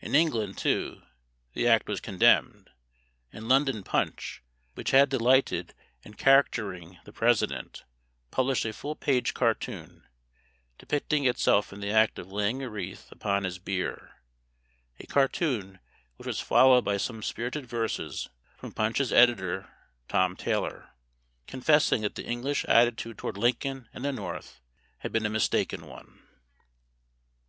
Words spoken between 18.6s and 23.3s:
Punch's editor, Tom Taylor, confessing that the English attitude